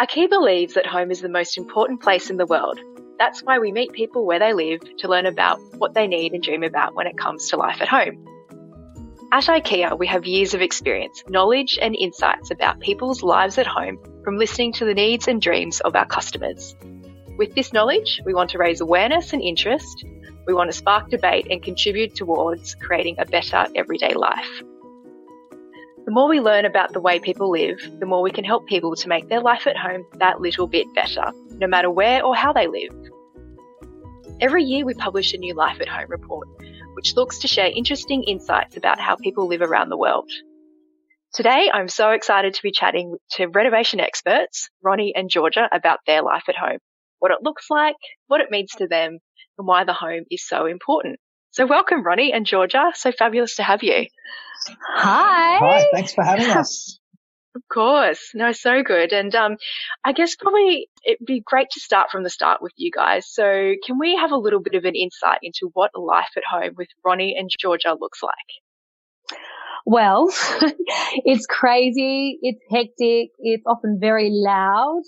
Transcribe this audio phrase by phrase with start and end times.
[0.00, 2.78] IKEA believes that home is the most important place in the world.
[3.18, 6.40] That's why we meet people where they live to learn about what they need and
[6.40, 8.24] dream about when it comes to life at home.
[9.32, 13.98] At IKEA, we have years of experience, knowledge, and insights about people's lives at home
[14.22, 16.76] from listening to the needs and dreams of our customers.
[17.36, 20.04] With this knowledge, we want to raise awareness and interest.
[20.46, 24.62] We want to spark debate and contribute towards creating a better everyday life.
[26.08, 28.96] The more we learn about the way people live, the more we can help people
[28.96, 32.54] to make their life at home that little bit better, no matter where or how
[32.54, 32.96] they live.
[34.40, 36.48] Every year we publish a new Life at Home report,
[36.94, 40.30] which looks to share interesting insights about how people live around the world.
[41.34, 46.22] Today, I'm so excited to be chatting to renovation experts, Ronnie and Georgia, about their
[46.22, 46.78] life at home,
[47.18, 47.96] what it looks like,
[48.28, 49.18] what it means to them,
[49.58, 51.20] and why the home is so important.
[51.50, 52.92] So welcome, Ronnie and Georgia.
[52.94, 54.06] So fabulous to have you.
[54.66, 55.58] Hi.
[55.58, 56.98] Hi, thanks for having us.
[57.56, 58.30] Of course.
[58.34, 59.12] No, so good.
[59.12, 59.56] And um,
[60.04, 63.26] I guess probably it'd be great to start from the start with you guys.
[63.26, 66.74] So can we have a little bit of an insight into what life at home
[66.76, 69.40] with Ronnie and Georgia looks like?
[69.86, 70.28] Well,
[71.24, 72.38] it's crazy.
[72.42, 73.30] It's hectic.
[73.38, 75.02] It's often very loud.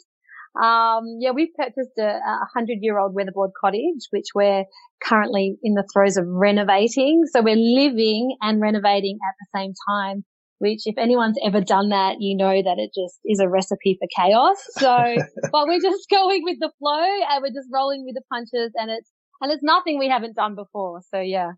[0.56, 4.65] Um, yeah, we've purchased a, a hundred year old weatherboard cottage, which we're
[5.03, 7.23] currently in the throes of renovating.
[7.33, 10.25] So we're living and renovating at the same time,
[10.59, 14.09] which if anyone's ever done that, you know that it just is a recipe for
[14.17, 14.56] chaos.
[14.73, 15.17] So,
[15.53, 18.91] but we're just going with the flow and we're just rolling with the punches and
[18.91, 21.01] it's, and it's nothing we haven't done before.
[21.11, 21.53] So yeah.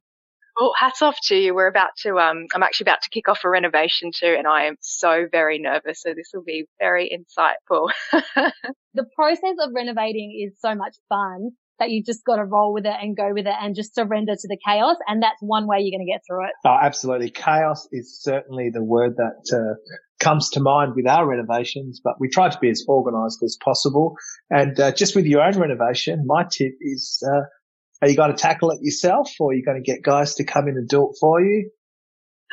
[0.58, 1.54] Well, hats off to you.
[1.54, 4.64] We're about to, um, I'm actually about to kick off a renovation too, and I
[4.64, 6.02] am so very nervous.
[6.02, 7.90] So this will be very insightful.
[8.92, 12.86] the process of renovating is so much fun that you just got to roll with
[12.86, 14.96] it and go with it and just surrender to the chaos.
[15.08, 16.52] And that's one way you're going to get through it.
[16.64, 17.30] Oh, absolutely.
[17.30, 19.74] Chaos is certainly the word that uh,
[20.20, 24.14] comes to mind with our renovations, but we try to be as organized as possible.
[24.50, 27.42] And uh, just with your own renovation, my tip is uh,
[28.02, 30.44] are you going to tackle it yourself or are you going to get guys to
[30.44, 31.70] come in and do it for you?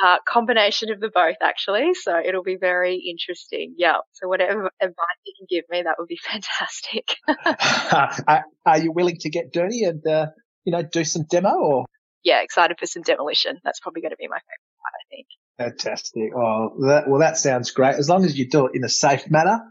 [0.06, 1.94] Uh, combination of the both, actually.
[1.96, 3.74] So it'll be very interesting.
[3.76, 3.98] Yeah.
[4.14, 4.96] So whatever advice
[5.26, 7.18] you can give me, that would be fantastic.
[8.66, 10.28] are you willing to get dirty and, uh,
[10.64, 11.86] you know, do some demo or?
[12.24, 13.58] Yeah, excited for some demolition.
[13.64, 15.28] That's probably going to be my favorite part, I think.
[15.58, 16.32] Fantastic.
[16.36, 17.96] Oh, that, well, that sounds great.
[17.96, 19.62] As long as you do it in a safe manner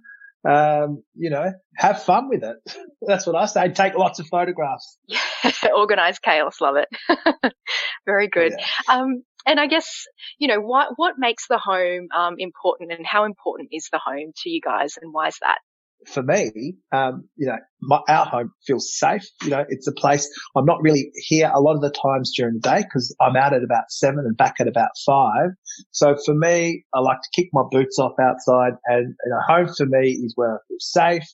[0.45, 2.57] um, you know, have fun with it.
[3.03, 3.69] That's what I say.
[3.71, 4.99] Take lots of photographs.
[5.07, 5.19] Yeah,
[5.75, 6.61] organized chaos.
[6.61, 7.53] Love it.
[8.07, 8.53] Very good.
[8.59, 8.95] Yeah.
[8.95, 10.05] Um, and I guess,
[10.39, 14.33] you know, what, what makes the home, um, important and how important is the home
[14.43, 15.59] to you guys and why is that?
[16.07, 19.27] for me, um, you know, my, our home feels safe.
[19.43, 22.55] You know, it's a place I'm not really here a lot of the times during
[22.55, 25.51] the day because I'm out at about seven and back at about five.
[25.91, 29.69] So for me, I like to kick my boots off outside and, you know, home
[29.75, 31.25] for me is where I feel safe.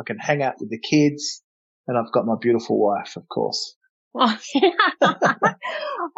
[0.00, 1.42] I can hang out with the kids
[1.86, 3.76] and I've got my beautiful wife, of course.
[4.16, 4.36] oh,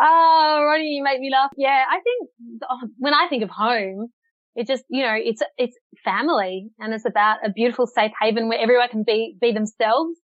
[0.01, 1.51] Ronnie, you make me laugh.
[1.57, 2.31] Yeah, I think
[2.69, 4.09] oh, when I think of home,
[4.55, 8.59] it just, you know, it's, it's family and it's about a beautiful safe haven where
[8.59, 10.19] everyone can be, be themselves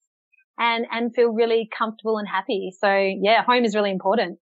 [0.59, 2.71] and, and feel really comfortable and happy.
[2.79, 2.89] So
[3.21, 4.39] yeah, home is really important.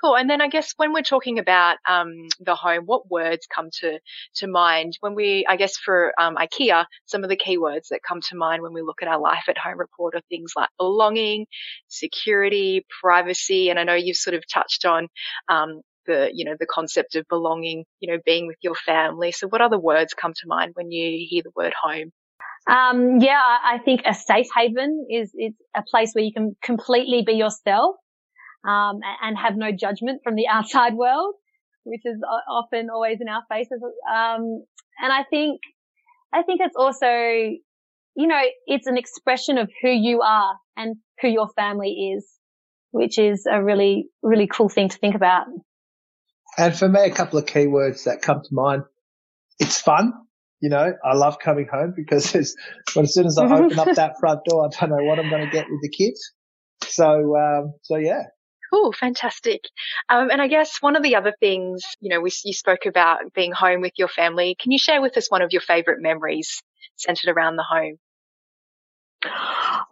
[0.00, 0.16] Cool.
[0.16, 4.00] And then I guess when we're talking about um, the home, what words come to
[4.36, 8.20] to mind when we, I guess for um, IKEA, some of the keywords that come
[8.22, 11.46] to mind when we look at our life at home report are things like belonging,
[11.88, 15.08] security, privacy, and I know you've sort of touched on
[15.48, 19.32] um, the, you know, the concept of belonging, you know, being with your family.
[19.32, 22.10] So what other words come to mind when you hear the word home?
[22.66, 27.22] Um, yeah, I think a safe haven is, is a place where you can completely
[27.22, 27.96] be yourself,
[28.66, 31.34] um, and have no judgment from the outside world,
[31.84, 33.80] which is often always in our faces.
[33.82, 34.64] Um,
[35.00, 35.60] and I think,
[36.32, 41.28] I think it's also, you know, it's an expression of who you are and who
[41.28, 42.26] your family is,
[42.90, 45.46] which is a really, really cool thing to think about.
[46.56, 48.82] And for me, a couple of keywords that come to mind.
[49.58, 50.12] It's fun.
[50.60, 52.54] You know, I love coming home because as,
[52.94, 55.28] well, as soon as I open up that front door, I don't know what I'm
[55.28, 56.32] going to get with the kids.
[56.84, 58.22] So, um, so yeah.
[58.74, 59.60] Cool, fantastic.
[60.08, 63.32] Um, and I guess one of the other things, you know, we, you spoke about
[63.32, 64.56] being home with your family.
[64.58, 66.60] Can you share with us one of your favorite memories
[66.96, 67.98] centered around the home?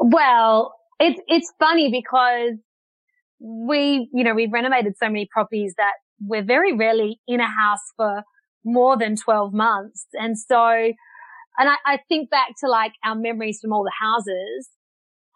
[0.00, 2.58] Well, it's, it's funny because
[3.38, 7.92] we, you know, we've renovated so many properties that we're very rarely in a house
[7.96, 8.24] for
[8.64, 10.06] more than 12 months.
[10.14, 14.68] And so, and I, I think back to like our memories from all the houses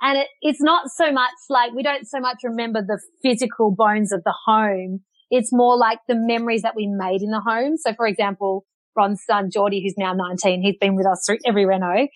[0.01, 4.13] and it, it's not so much like we don't so much remember the physical bones
[4.13, 5.01] of the home.
[5.31, 7.77] It's more like the memories that we made in the home.
[7.77, 8.65] So for example,
[8.97, 10.63] Ron's son, Geordie, who's now 19.
[10.63, 12.09] He's been with us through every reno.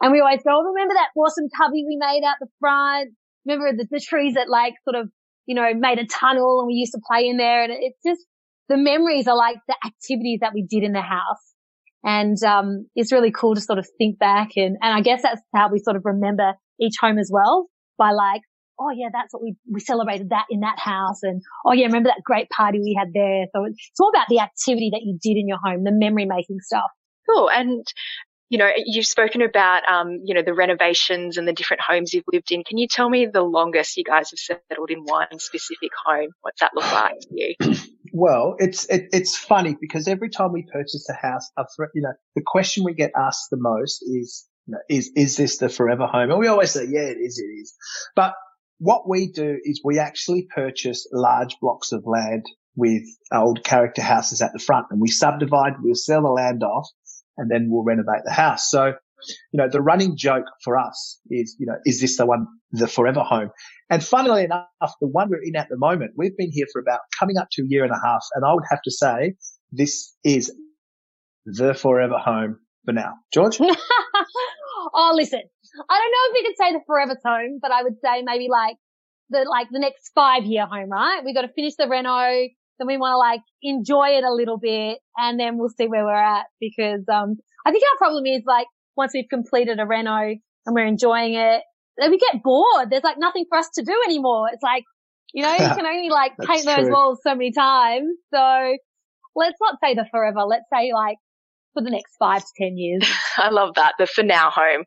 [0.00, 3.10] And we always go, oh, remember that awesome cubby we made out the front?
[3.46, 5.10] Remember the, the trees that like sort of,
[5.46, 7.62] you know, made a tunnel and we used to play in there.
[7.62, 8.20] And it's just,
[8.68, 11.52] the memories are like the activities that we did in the house.
[12.04, 15.40] And, um, it's really cool to sort of think back and, and I guess that's
[15.54, 17.68] how we sort of remember each home as well
[17.98, 18.42] by like,
[18.80, 21.22] oh yeah, that's what we, we celebrated that in that house.
[21.22, 23.46] And oh yeah, remember that great party we had there.
[23.54, 26.26] So it's, it's all about the activity that you did in your home, the memory
[26.26, 26.90] making stuff.
[27.28, 27.50] Cool.
[27.50, 27.86] And
[28.52, 32.24] you know, you've spoken about, um, you know, the renovations and the different homes you've
[32.30, 32.62] lived in.
[32.64, 36.28] Can you tell me the longest you guys have settled in one specific home?
[36.42, 37.54] What's that look like to you?
[38.14, 41.50] Well, it's it, it's funny because every time we purchase a house,
[41.94, 45.58] you know, the question we get asked the most is, you know, is is this
[45.58, 46.30] the forever home?
[46.30, 47.74] And we always say, yeah, it is, it is.
[48.14, 48.34] But
[48.78, 52.44] what we do is we actually purchase large blocks of land
[52.74, 56.88] with old character houses at the front and we subdivide, we'll sell the land off
[57.36, 58.70] and then we'll renovate the house.
[58.70, 62.46] So, you know, the running joke for us is, you know, is this the one,
[62.72, 63.50] the forever home?
[63.88, 64.66] And funnily enough,
[65.00, 67.62] the one we're in at the moment, we've been here for about coming up to
[67.62, 68.24] a year and a half.
[68.34, 69.34] And I would have to say
[69.70, 70.52] this is
[71.46, 73.14] the forever home for now.
[73.32, 73.60] George?
[74.94, 77.96] oh, listen, I don't know if we could say the forever home, but I would
[78.04, 78.76] say maybe like
[79.30, 81.22] the, like the next five year home, right?
[81.24, 82.48] We got to finish the reno.
[82.78, 86.04] Then we want to like enjoy it a little bit and then we'll see where
[86.04, 87.36] we're at because, um,
[87.66, 90.16] I think our problem is like once we've completed a reno
[90.66, 91.62] and we're enjoying it,
[91.98, 92.90] then we get bored.
[92.90, 94.48] There's like nothing for us to do anymore.
[94.52, 94.84] It's like,
[95.32, 96.92] you know, you can only like paint those true.
[96.92, 98.16] walls so many times.
[98.32, 98.76] So
[99.36, 100.40] let's not say the forever.
[100.40, 101.18] Let's say like
[101.74, 103.10] for the next five to 10 years.
[103.36, 103.94] I love that.
[103.98, 104.84] The for now home.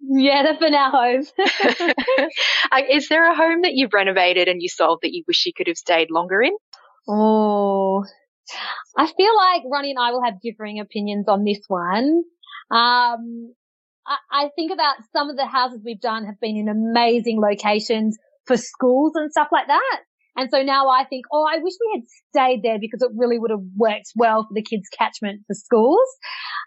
[0.00, 1.24] Yeah, the for now home.
[2.72, 5.52] Uh, is there a home that you've renovated and you sold that you wish you
[5.54, 6.52] could have stayed longer in?
[7.06, 8.04] Oh,
[8.96, 12.22] I feel like Ronnie and I will have differing opinions on this one.
[12.70, 13.54] Um,
[14.06, 18.18] I, I think about some of the houses we've done have been in amazing locations
[18.46, 20.00] for schools and stuff like that.
[20.36, 23.38] And so now I think, oh, I wish we had stayed there because it really
[23.38, 26.08] would have worked well for the kids' catchment for schools.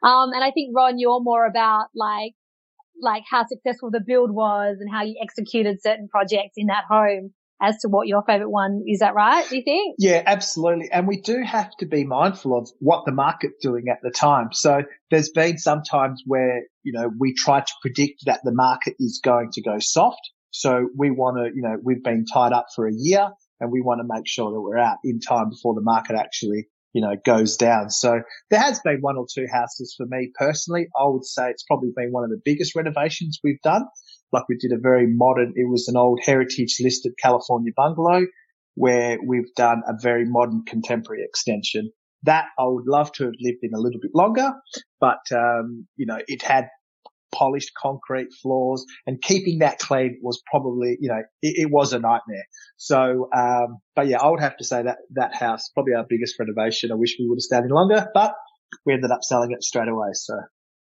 [0.03, 2.33] Um, and I think Ron, you're more about like,
[3.01, 7.33] like how successful the build was and how you executed certain projects in that home
[7.61, 8.99] as to what your favorite one is.
[8.99, 9.47] That right?
[9.49, 9.95] Do you think?
[9.99, 10.89] Yeah, absolutely.
[10.91, 14.49] And we do have to be mindful of what the market's doing at the time.
[14.53, 18.95] So there's been some times where, you know, we try to predict that the market
[18.99, 20.21] is going to go soft.
[20.51, 23.81] So we want to, you know, we've been tied up for a year and we
[23.81, 27.15] want to make sure that we're out in time before the market actually, you know,
[27.25, 27.89] goes down.
[27.89, 30.87] So there has been one or two houses for me personally.
[30.99, 33.85] I would say it's probably been one of the biggest renovations we've done.
[34.31, 38.25] Like we did a very modern, it was an old heritage listed California bungalow
[38.75, 41.91] where we've done a very modern contemporary extension.
[42.23, 44.51] That I would love to have lived in a little bit longer,
[44.99, 46.67] but, um, you know, it had
[47.33, 51.99] polished concrete floors and keeping that clean was probably, you know, it, it was a
[51.99, 52.45] nightmare.
[52.77, 56.35] So, um, but yeah, I would have to say that that house, probably our biggest
[56.39, 56.91] renovation.
[56.91, 58.33] I wish we would have stayed in longer, but
[58.85, 60.09] we ended up selling it straight away.
[60.13, 60.35] So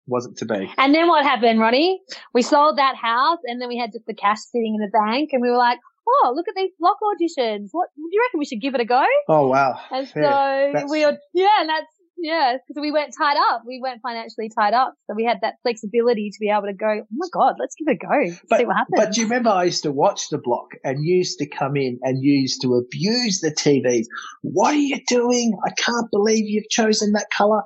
[0.07, 0.69] wasn't to be.
[0.77, 2.01] And then what happened, Ronnie?
[2.33, 5.29] We sold that house and then we had just the cash sitting in the bank
[5.31, 7.69] and we were like, oh, look at these block auditions.
[7.71, 9.03] What do you reckon we should give it a go?
[9.29, 9.79] Oh, wow.
[9.91, 11.01] And so yeah, we
[11.33, 11.87] yeah, and that's,
[12.23, 13.63] yeah, because we weren't tied up.
[13.67, 14.95] We weren't financially tied up.
[15.07, 17.89] So we had that flexibility to be able to go, oh my God, let's give
[17.89, 18.37] it a go.
[18.49, 18.95] But, see what happens.
[18.95, 21.75] But do you remember I used to watch the block and you used to come
[21.75, 24.05] in and you used to abuse the TVs.
[24.41, 25.57] What are you doing?
[25.65, 27.61] I can't believe you've chosen that color.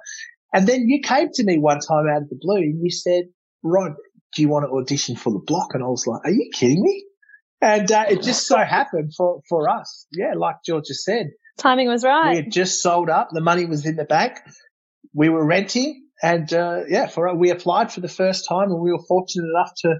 [0.51, 3.25] And then you came to me one time out of the blue and you said,
[3.61, 3.93] Rod,
[4.35, 5.75] do you want to audition for the block?
[5.75, 7.05] And I was like, are you kidding me?
[7.61, 10.07] And uh, it just so happened for, for us.
[10.11, 11.27] Yeah, like George just said.
[11.57, 12.31] Timing was right.
[12.31, 13.29] We had just sold up.
[13.31, 14.39] The money was in the bank.
[15.13, 16.03] We were renting.
[16.21, 19.71] And uh, yeah, for we applied for the first time and we were fortunate enough
[19.81, 19.95] to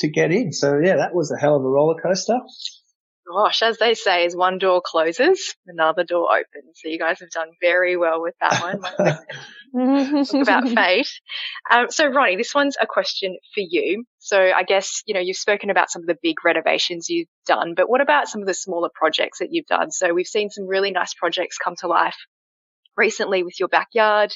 [0.00, 0.52] to get in.
[0.52, 2.38] So yeah, that was a hell of a roller coaster
[3.26, 6.80] gosh, as they say, as one door closes, another door opens.
[6.80, 10.24] So you guys have done very well with that one.
[10.24, 11.08] Talk about fate.
[11.70, 14.04] Um, so Ronnie, this one's a question for you.
[14.18, 17.74] So I guess, you know, you've spoken about some of the big renovations you've done,
[17.76, 19.90] but what about some of the smaller projects that you've done?
[19.90, 22.16] So we've seen some really nice projects come to life
[22.96, 24.32] recently with your backyard,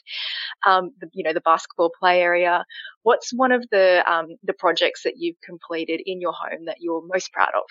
[0.67, 2.65] um, the, you know, the basketball play area.
[3.03, 7.03] What's one of the, um, the projects that you've completed in your home that you're
[7.07, 7.65] most proud of?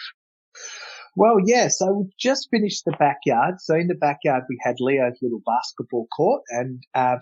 [1.15, 3.55] Well, yes, I we just finished the backyard.
[3.59, 7.17] So in the backyard, we had Leo's little basketball court and, uh,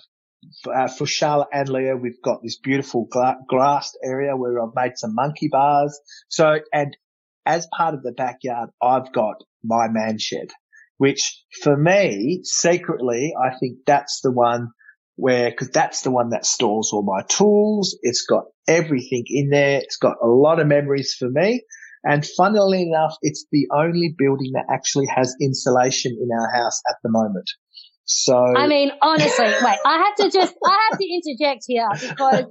[0.74, 4.98] uh, for Charlotte and Leo, we've got this beautiful gla- grassed area where I've made
[4.98, 6.00] some monkey bars.
[6.29, 6.96] So, and
[7.46, 10.50] as part of the backyard, I've got my man shed,
[10.98, 14.70] which for me, secretly, I think that's the one
[15.15, 17.98] where, cause that's the one that stores all my tools.
[18.03, 19.79] It's got everything in there.
[19.79, 21.63] It's got a lot of memories for me.
[22.07, 26.95] And funnily enough, it's the only building that actually has insulation in our house at
[27.03, 27.49] the moment.
[28.05, 32.45] So I mean, honestly, wait, I have to just, I have to interject here because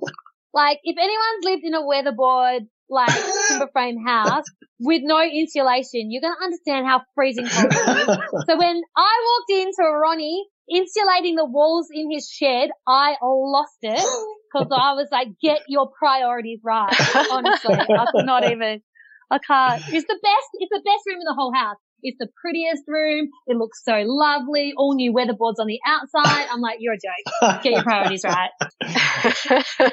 [0.53, 3.11] like if anyone's lived in a weatherboard like
[3.49, 4.45] timber frame house
[4.79, 8.45] with no insulation, you're going to understand how freezing cold it is.
[8.47, 14.05] so when I walked into Ronnie insulating the walls in his shed, I lost it
[14.53, 16.95] because I was like, get your priorities right.
[17.31, 18.83] Honestly, I could not even,
[19.31, 19.83] I can't.
[19.93, 21.77] It's the best, it's the best room in the whole house.
[22.03, 23.31] It's the prettiest room.
[23.47, 24.75] It looks so lovely.
[24.77, 26.47] All new weatherboards on the outside.
[26.53, 27.63] I'm like, you're a joke.
[27.63, 28.51] Get your priorities right.
[29.81, 29.89] uh,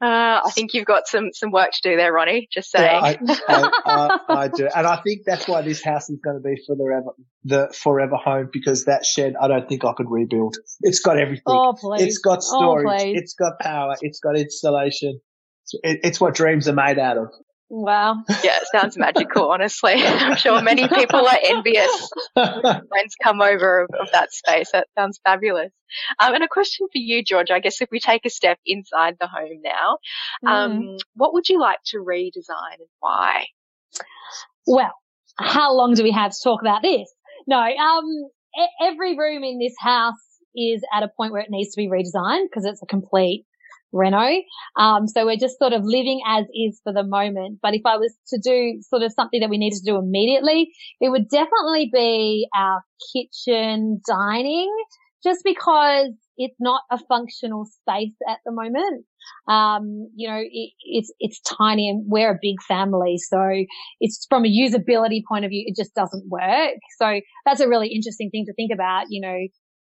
[0.00, 2.48] I think you've got some some work to do there, Ronnie.
[2.50, 3.18] Just saying.
[3.22, 3.48] Yeah, I,
[3.84, 6.56] I, I, I, do, and I think that's why this house is going to be
[6.66, 7.10] for the forever,
[7.44, 10.56] the forever home because that shed I don't think I could rebuild.
[10.80, 11.42] It's got everything.
[11.48, 12.02] Oh please.
[12.02, 13.00] It's got Oh, storage.
[13.00, 13.18] please.
[13.18, 13.96] it's got power.
[14.00, 15.20] It's got installation.
[15.64, 17.28] It's, it, it's what dreams are made out of.
[17.72, 18.24] Wow.
[18.44, 19.94] Yeah, it sounds magical, honestly.
[19.96, 24.72] I'm sure many people are envious friends come over of, that space.
[24.72, 25.72] That sounds fabulous.
[26.20, 27.50] Um, and a question for you, George.
[27.50, 29.98] I guess if we take a step inside the home now,
[30.46, 30.98] um, Mm.
[31.14, 33.46] what would you like to redesign and why?
[34.66, 34.92] Well,
[35.38, 37.12] how long do we have to talk about this?
[37.46, 38.04] No, um,
[38.82, 40.14] every room in this house
[40.54, 43.46] is at a point where it needs to be redesigned because it's a complete
[43.92, 44.42] reno.
[44.78, 47.58] Um, so we're just sort of living as is for the moment.
[47.62, 50.72] But if I was to do sort of something that we needed to do immediately,
[51.00, 52.82] it would definitely be our
[53.12, 54.74] kitchen dining
[55.22, 59.04] just because it's not a functional space at the moment.
[59.48, 63.18] Um, you know, it, it's, it's tiny and we're a big family.
[63.18, 63.38] So
[64.00, 66.74] it's from a usability point of view, it just doesn't work.
[66.98, 69.38] So that's a really interesting thing to think about, you know,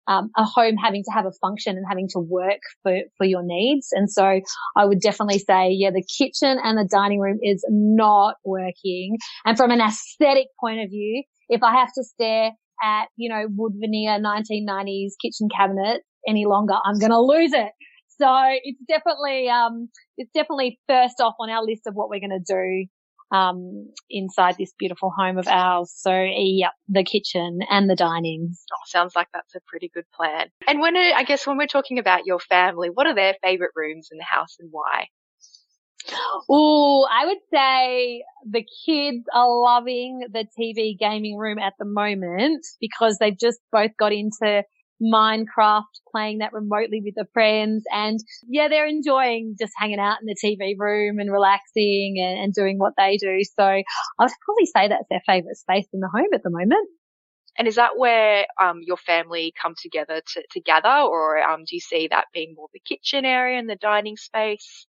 [0.07, 3.43] um, a home having to have a function and having to work for, for your
[3.43, 3.89] needs.
[3.91, 4.41] And so
[4.75, 9.17] I would definitely say, yeah, the kitchen and the dining room is not working.
[9.45, 12.51] And from an aesthetic point of view, if I have to stare
[12.83, 17.71] at, you know, wood veneer 1990s kitchen cabinets any longer, I'm going to lose it.
[18.19, 18.29] So
[18.63, 22.53] it's definitely, um, it's definitely first off on our list of what we're going to
[22.53, 22.87] do
[23.31, 25.93] um, inside this beautiful home of ours.
[25.95, 28.49] So, yep, the kitchen and the dining.
[28.51, 30.47] Oh, sounds like that's a pretty good plan.
[30.67, 33.71] And when it, I guess when we're talking about your family, what are their favorite
[33.75, 35.07] rooms in the house and why?
[36.49, 42.65] Oh, I would say the kids are loving the TV gaming room at the moment
[42.79, 44.63] because they've just both got into
[45.01, 47.83] Minecraft, playing that remotely with their friends.
[47.91, 52.53] And yeah, they're enjoying just hanging out in the TV room and relaxing and, and
[52.53, 53.39] doing what they do.
[53.57, 53.83] So I
[54.19, 56.87] would probably say that's their favorite space in the home at the moment.
[57.57, 61.75] And is that where um, your family come together to, to gather, or um, do
[61.75, 64.87] you see that being more the kitchen area and the dining space?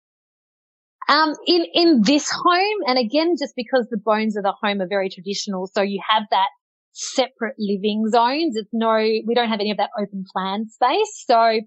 [1.09, 4.87] Um, in, in this home, and again, just because the bones of the home are
[4.87, 6.47] very traditional, so you have that
[6.93, 8.57] separate living zones.
[8.57, 11.25] It's no, we don't have any of that open plan space.
[11.27, 11.61] So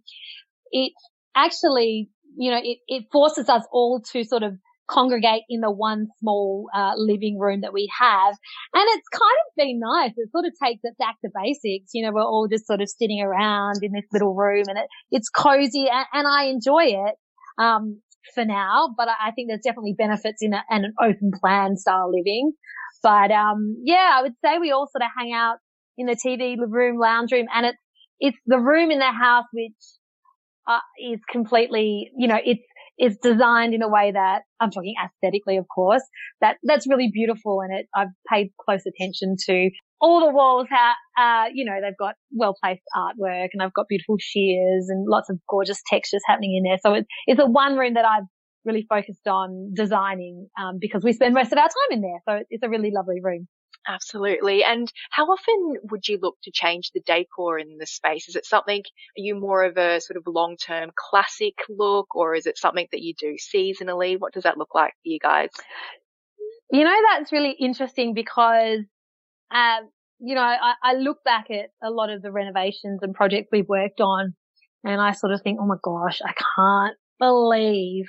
[0.71, 0.93] it
[1.35, 4.53] actually, you know, it, it forces us all to sort of
[4.87, 8.35] congregate in the one small uh, living room that we have.
[8.73, 10.11] And it's kind of been nice.
[10.15, 11.91] It sort of takes it back to basics.
[11.93, 14.85] You know, we're all just sort of sitting around in this little room and it,
[15.11, 17.15] it's cozy and, and I enjoy it.
[17.57, 18.01] Um,
[18.33, 22.53] for now, but I think there's definitely benefits in a, an open plan style living.
[23.05, 25.57] But, um, yeah, I would say we all sort of hang out
[25.95, 27.77] in the TV room, lounge room, and it's,
[28.19, 29.73] it's the room in the house which,
[30.67, 32.63] uh, is completely, you know, it's,
[32.97, 36.01] it's designed in a way that I'm talking aesthetically, of course,
[36.41, 37.61] that, that's really beautiful.
[37.61, 39.69] And it, I've paid close attention to
[40.01, 43.87] all the walls have, uh, you know, they've got well placed artwork and I've got
[43.87, 46.79] beautiful sheers and lots of gorgeous textures happening in there.
[46.81, 48.23] So it's, it's a one room that I've
[48.65, 52.19] really focused on designing, um, because we spend most of our time in there.
[52.27, 53.47] So it's a really lovely room.
[53.87, 54.63] Absolutely.
[54.63, 58.27] And how often would you look to change the decor in the space?
[58.27, 62.33] Is it something, are you more of a sort of long term classic look or
[62.33, 64.15] is it something that you do seasonally?
[64.19, 65.49] What does that look like for you guys?
[66.71, 68.79] You know, that's really interesting because,
[69.53, 73.49] um, you know, I, I look back at a lot of the renovations and projects
[73.51, 74.33] we've worked on
[74.83, 78.05] and I sort of think, oh my gosh, I can't believe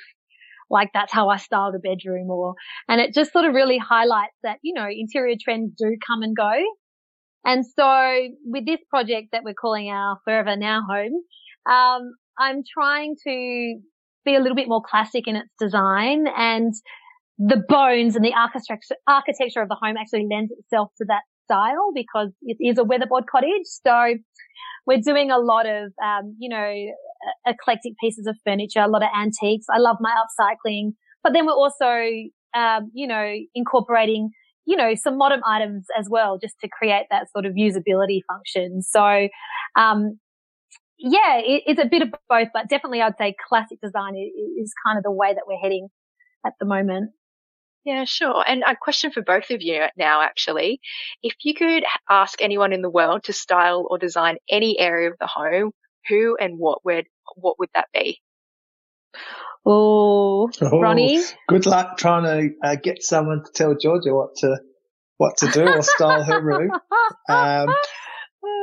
[0.71, 2.55] like that's how I style the bedroom or,
[2.89, 6.37] and it just sort of really highlights that, you know, interior trends do come and
[6.37, 6.53] go.
[7.45, 11.23] And so with this project that we're calling our Forever Now home,
[11.71, 13.81] um, I'm trying to
[14.25, 16.75] be a little bit more classic in its design and
[17.39, 21.93] the bones and the architecture, architecture of the home actually lends itself to that style
[21.95, 23.67] because it is a weatherboard cottage.
[23.87, 24.17] So
[24.87, 26.75] we're doing a lot of, um, you know,
[27.47, 29.67] eclectic pieces of furniture, a lot of antiques.
[29.73, 30.93] I love my upcycling,
[31.23, 32.03] but then we're also,
[32.55, 34.31] um, you know, incorporating,
[34.65, 38.83] you know, some modern items as well, just to create that sort of usability function.
[38.83, 39.29] So,
[39.77, 40.19] um,
[40.99, 44.75] yeah, it, it's a bit of both, but definitely I'd say classic design is, is
[44.87, 45.89] kind of the way that we're heading
[46.47, 47.11] at the moment.
[47.85, 48.45] Yeah, sure.
[48.47, 50.81] And a question for both of you now, actually.
[51.23, 55.17] If you could ask anyone in the world to style or design any area of
[55.21, 55.71] the home,
[56.09, 58.21] who and what would, what would that be?
[59.65, 61.23] Oh, oh Ronnie.
[61.49, 64.59] Good luck trying to uh, get someone to tell Georgia what to,
[65.17, 66.71] what to do or style her room.
[67.29, 67.69] Um,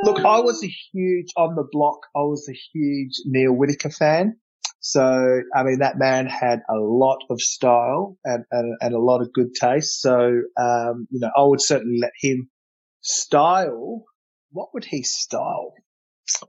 [0.04, 4.38] look, I was a huge, on the block, I was a huge Neale Whitaker fan.
[4.80, 5.02] So,
[5.56, 9.32] I mean, that man had a lot of style and, and, and a lot of
[9.32, 10.02] good taste.
[10.02, 10.18] So,
[10.60, 12.50] um, you know, I would certainly let him
[13.02, 14.04] style.
[14.52, 15.74] What would he style?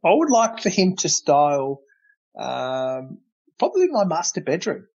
[0.04, 1.80] I would like for him to style,
[2.38, 3.18] um,
[3.58, 4.86] probably my master bedroom.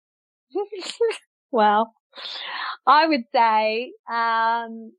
[1.51, 1.93] well,
[2.87, 4.93] I would say, um,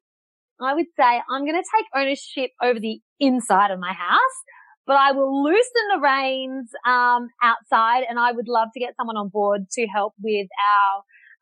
[0.61, 4.43] I would say I'm going to take ownership over the inside of my house
[4.89, 9.17] but I will loosen the reins um, outside, and I would love to get someone
[9.17, 10.47] on board to help with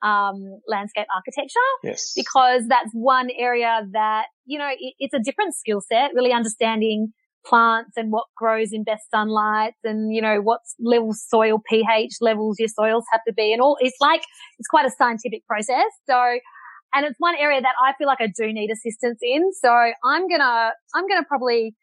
[0.04, 1.70] our um, landscape architecture.
[1.82, 2.12] Yes.
[2.14, 7.14] Because that's one area that, you know, it, it's a different skill set, really understanding
[7.48, 12.60] plants and what grows in best sunlight and, you know, what level soil pH levels
[12.60, 13.78] your soils have to be and all.
[13.80, 14.24] It's like,
[14.60, 15.92] it's quite a scientific process.
[16.10, 16.40] So,
[16.94, 19.52] and it's one area that I feel like I do need assistance in.
[19.62, 21.76] So I'm gonna, I'm gonna probably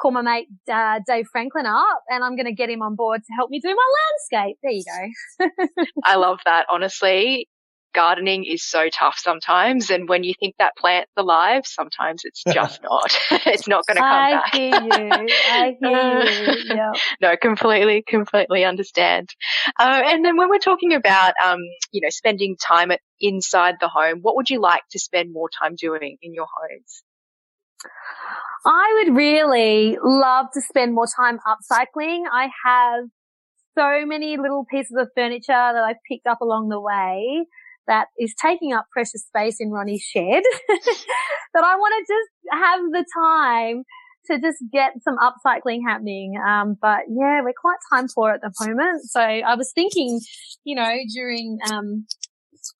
[0.00, 3.20] call my mate uh, Dave Franklin up and I'm going to get him on board
[3.20, 4.56] to help me do my landscape.
[4.62, 5.84] There you go.
[6.04, 6.66] I love that.
[6.72, 7.48] Honestly,
[7.94, 9.90] gardening is so tough sometimes.
[9.90, 13.16] And when you think that plant's alive, sometimes it's just not.
[13.46, 14.50] it's not going to come I back.
[14.52, 15.28] I hear you.
[15.50, 16.74] I hear you.
[16.74, 16.94] Yep.
[17.20, 19.28] no, completely, completely understand.
[19.78, 21.60] Uh, and then when we're talking about, um,
[21.92, 25.48] you know, spending time at, inside the home, what would you like to spend more
[25.62, 27.02] time doing in your homes?
[28.64, 32.24] I would really love to spend more time upcycling.
[32.30, 33.04] I have
[33.76, 37.46] so many little pieces of furniture that I've picked up along the way
[37.90, 42.80] that is taking up precious space in Ronnie's shed that I want to just have
[42.92, 43.82] the time
[44.30, 46.34] to just get some upcycling happening.
[46.46, 49.02] Um, but yeah, we're quite time poor at the moment.
[49.04, 50.20] So I was thinking,
[50.62, 52.06] you know, during, um,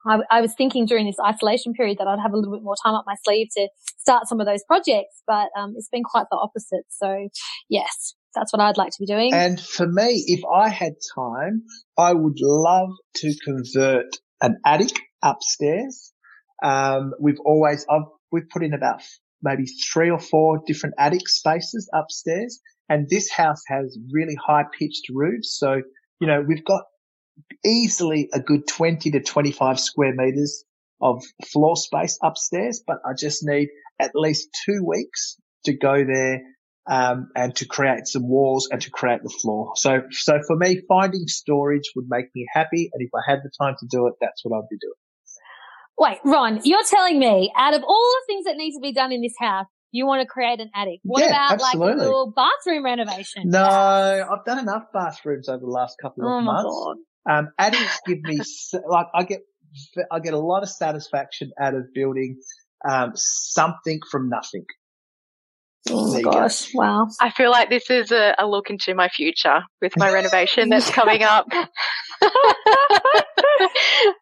[0.07, 2.77] I, I, was thinking during this isolation period that I'd have a little bit more
[2.85, 3.68] time up my sleeve to
[3.99, 6.85] start some of those projects, but um, it's been quite the opposite.
[6.88, 7.29] So
[7.68, 9.35] yes, that's what I'd like to be doing.
[9.35, 11.62] And for me, if I had time,
[11.99, 14.07] I would love to convert
[14.42, 16.12] an attic upstairs.
[16.62, 19.03] Um, we've always, I've, we've put in about
[19.42, 22.61] maybe three or four different attic spaces upstairs.
[22.88, 25.57] And this house has really high pitched roofs.
[25.59, 25.81] So,
[26.20, 26.83] you know, we've got
[27.64, 30.64] easily a good 20 to 25 square meters
[31.00, 31.22] of
[31.53, 36.42] floor space upstairs, but I just need at least two weeks to go there
[36.88, 39.73] um, and to create some walls and to create the floor.
[39.77, 43.51] So, so for me, finding storage would make me happy, and if I had the
[43.61, 44.93] time to do it, that's what I'd be doing.
[45.99, 49.12] Wait, Ron, you're telling me out of all the things that need to be done
[49.12, 51.01] in this house, you want to create an attic.
[51.03, 51.87] What yeah, about absolutely.
[51.87, 53.43] like a little bathroom renovation?
[53.47, 57.05] No, I've done enough bathrooms over the last couple of oh months.
[57.29, 58.40] Um, attics give me
[58.88, 59.40] like I get
[60.11, 62.40] I get a lot of satisfaction out of building
[62.88, 64.64] um, something from nothing.
[65.88, 66.73] Oh my gosh!
[66.73, 66.81] Go.
[66.81, 67.09] Wow.
[67.21, 70.90] I feel like this is a, a, look into my future with my renovation that's
[70.90, 71.47] coming up.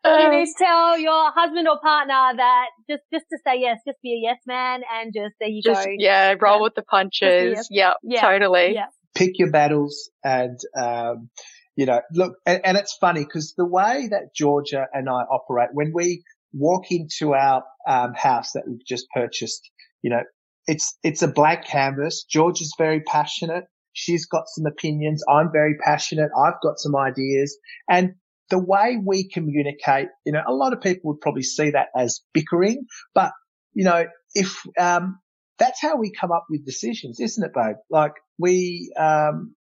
[0.04, 4.00] you need to tell your husband or partner that just just to say yes, just
[4.02, 5.92] be a yes man, and just there you just, go.
[5.98, 6.62] Yeah, roll yeah.
[6.62, 7.56] with the punches.
[7.56, 7.68] Yes.
[7.70, 8.74] Yep, yeah, totally.
[8.74, 8.86] Yeah.
[9.16, 11.28] Pick your battles, and um,
[11.74, 15.70] you know, look, and, and it's funny because the way that Georgia and I operate,
[15.72, 19.68] when we walk into our um, house that we've just purchased,
[20.02, 20.22] you know,
[20.68, 22.24] it's it's a blank canvas.
[22.30, 23.64] George is very passionate.
[23.94, 25.24] She's got some opinions.
[25.28, 26.30] I'm very passionate.
[26.38, 27.58] I've got some ideas.
[27.90, 28.12] And
[28.50, 32.20] the way we communicate, you know, a lot of people would probably see that as
[32.32, 33.32] bickering, but
[33.72, 35.18] you know, if um,
[35.58, 37.76] that's how we come up with decisions, isn't it, babe?
[37.90, 39.54] Like we um,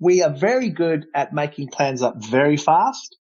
[0.00, 3.16] we are very good at making plans up very fast,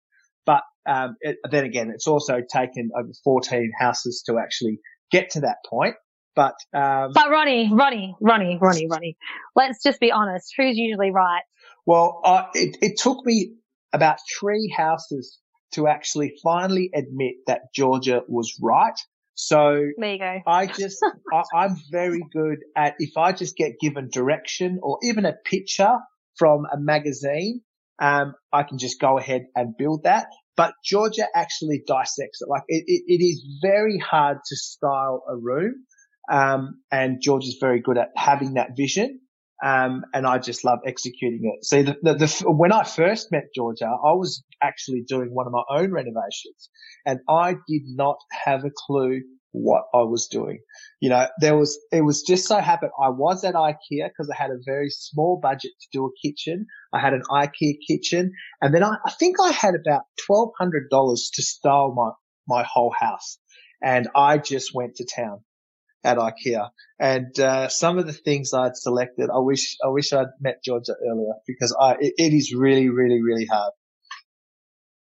[0.46, 4.78] but um, it, then again, it's also taken over 14 houses to actually
[5.10, 5.96] get to that point.
[6.34, 9.16] But um, but Ronnie, Ronnie, Ronnie, Ronnie, Ronnie.
[9.56, 10.52] Let's just be honest.
[10.56, 11.42] Who's usually right?
[11.86, 13.54] Well, uh, it, it took me
[13.92, 15.38] about three houses
[15.72, 18.98] to actually finally admit that Georgia was right.
[19.34, 20.38] So there you go.
[20.46, 21.04] I just,
[21.54, 25.96] I, am very good at if I just get given direction or even a picture
[26.36, 27.62] from a magazine,
[28.00, 30.26] um, I can just go ahead and build that.
[30.56, 32.48] But Georgia actually dissects it.
[32.48, 35.86] Like it, it, it is very hard to style a room.
[36.30, 39.20] Um, and is very good at having that vision.
[39.62, 41.64] Um, and I just love executing it.
[41.64, 45.52] See, the, the, the, when I first met Georgia, I was actually doing one of
[45.52, 46.70] my own renovations
[47.04, 49.20] and I did not have a clue
[49.52, 50.60] what I was doing.
[51.00, 54.40] You know, there was, it was just so happened I was at IKEA because I
[54.40, 56.66] had a very small budget to do a kitchen.
[56.94, 60.88] I had an IKEA kitchen and then I, I think I had about $1,200
[61.34, 62.12] to style my,
[62.48, 63.38] my whole house
[63.82, 65.40] and I just went to town
[66.04, 66.70] at IKEA.
[66.98, 70.94] And uh, some of the things I'd selected, I wish I wish I'd met Georgia
[71.08, 73.72] earlier because I it, it is really, really, really hard.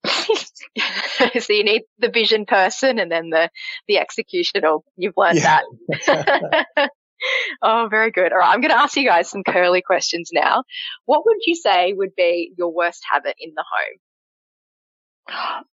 [1.41, 3.51] so you need the vision person and then the
[3.89, 4.83] the executional.
[4.97, 5.61] You've learned yeah.
[5.97, 6.91] that.
[7.63, 8.33] oh, very good.
[8.33, 10.65] All right, I'm going to ask you guys some curly questions now.
[11.07, 13.99] What would you say would be your worst habit in the home?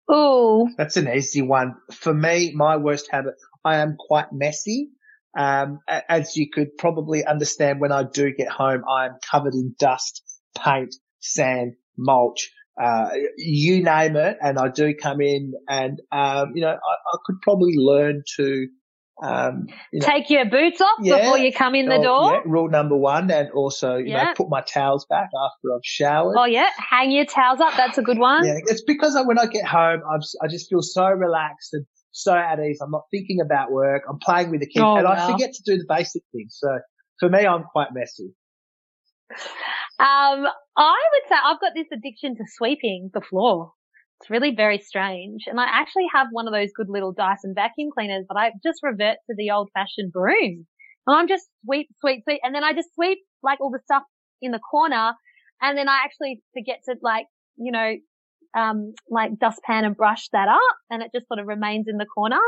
[0.10, 1.76] Oh, that's an easy one.
[1.92, 4.90] For me, my worst habit, I am quite messy.
[5.38, 10.24] Um, as you could probably understand, when I do get home, I'm covered in dust,
[10.58, 14.38] paint, sand, mulch, uh, you name it.
[14.42, 18.68] And I do come in and, um, you know, I, I, could probably learn to,
[19.24, 22.34] um, you know, take your boots off yeah, before you come in the door.
[22.34, 23.32] Yeah, rule number one.
[23.32, 24.24] And also, you yeah.
[24.24, 26.36] know, put my towels back after I've showered.
[26.38, 26.70] Oh yeah.
[26.78, 27.76] Hang your towels up.
[27.78, 28.46] That's a good one.
[28.46, 28.60] Yeah.
[28.66, 32.34] It's because I, when I get home, I'm, I just feel so relaxed and so
[32.34, 32.80] at ease.
[32.82, 34.04] I'm not thinking about work.
[34.10, 36.58] I'm playing with the kids oh, and I forget to do the basic things.
[36.58, 36.80] So
[37.20, 38.34] for me, I'm quite messy.
[40.00, 40.46] Um,
[40.78, 43.74] I would say I've got this addiction to sweeping the floor.
[44.22, 45.44] It's really very strange.
[45.48, 48.80] And I actually have one of those good little Dyson vacuum cleaners, but I just
[48.82, 50.66] revert to the old fashioned broom.
[51.08, 52.40] And I'm just sweep, sweep, sweep.
[52.44, 54.04] And then I just sweep like all the stuff
[54.42, 55.14] in the corner.
[55.62, 57.26] And then I actually forget to like,
[57.58, 57.94] you know,
[58.56, 62.06] um, like dustpan and brush that up and it just sort of remains in the
[62.06, 62.40] corner.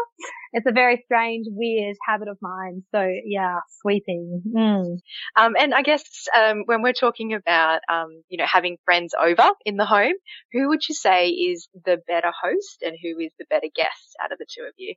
[0.54, 2.84] It's a very strange, weird habit of mine.
[2.94, 4.42] So yeah, sweeping.
[4.56, 4.98] Mm.
[5.36, 6.04] Um, and I guess,
[6.36, 10.14] um, when we're talking about, um, you know, having friends over in the home,
[10.54, 14.32] who would you say is the better host and who is the better guest out
[14.32, 14.96] of the two of you?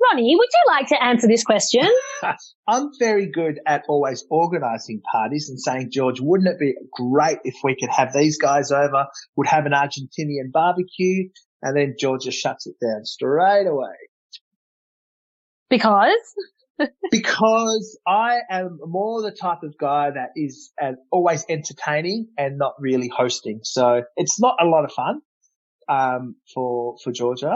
[0.00, 1.88] Ronnie, would you like to answer this question?
[2.68, 7.56] I'm very good at always organising parties and saying, George, wouldn't it be great if
[7.64, 11.28] we could have these guys over, would have an Argentinian barbecue,
[11.62, 13.94] and then George just shuts it down straight away.
[15.68, 16.34] Because?
[17.10, 22.74] because I am more the type of guy that is uh, always entertaining and not
[22.78, 23.60] really hosting.
[23.64, 25.20] So it's not a lot of fun
[25.88, 27.54] um, for for Georgia.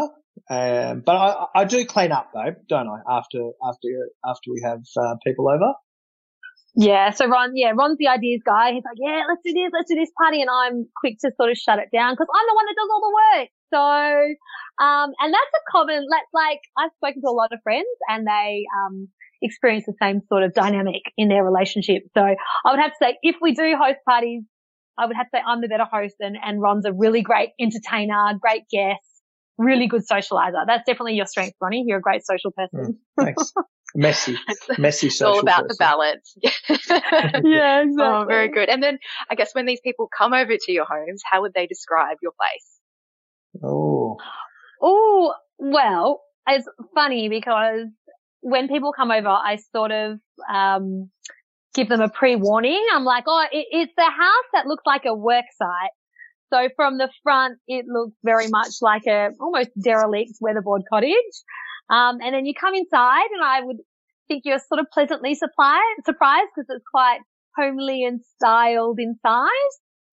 [0.51, 3.01] Um, but I, I do clean up though, don't I?
[3.09, 3.89] After after
[4.25, 5.75] after we have uh, people over.
[6.75, 7.11] Yeah.
[7.11, 8.73] So Ron, yeah, Ron's the ideas guy.
[8.73, 11.51] He's like, yeah, let's do this, let's do this party, and I'm quick to sort
[11.51, 13.49] of shut it down because I'm the one that does all the work.
[13.73, 16.07] So, um, and that's a common.
[16.09, 19.09] Like, like I've spoken to a lot of friends, and they um
[19.43, 22.05] experience the same sort of dynamic in their relationship.
[22.15, 24.45] So I would have to say, if we do host parties,
[24.97, 27.51] I would have to say I'm the better host, and and Ron's a really great
[27.61, 29.12] entertainer, great guest
[29.59, 30.65] really good socializer.
[30.67, 31.85] That's definitely your strength, Ronnie.
[31.87, 32.99] You're a great social person.
[33.19, 33.53] Mm, thanks.
[33.95, 34.39] Messy,
[34.79, 35.33] messy social.
[35.33, 35.69] It's all about person.
[35.69, 36.35] the balance.
[37.45, 37.95] yeah, exactly.
[38.01, 38.71] Oh, very good.
[38.71, 38.99] And then
[39.31, 42.33] I guess when these people come over to your homes, how would they describe your
[42.33, 43.63] place?
[43.63, 44.17] Oh.
[44.81, 47.87] Oh, well, it's funny because
[48.41, 50.19] when people come over, I sort of,
[50.53, 51.11] um,
[51.75, 52.85] give them a pre-warning.
[52.95, 55.91] I'm like, oh, it, it's the house that looks like a work site
[56.53, 61.15] so from the front, it looks very much like a almost derelict weatherboard cottage.
[61.89, 63.79] Um, and then you come inside and I would
[64.29, 67.21] think you're sort of pleasantly surprised because it's quite
[67.57, 69.49] homely and styled inside.